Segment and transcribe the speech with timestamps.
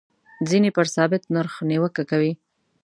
[0.49, 2.31] ځینې پر ثابت نرخ نیوکه کوي.